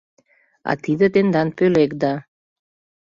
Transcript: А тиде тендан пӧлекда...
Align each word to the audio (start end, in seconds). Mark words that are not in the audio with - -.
А 0.69 0.71
тиде 0.83 1.07
тендан 1.13 1.47
пӧлекда... 1.57 2.13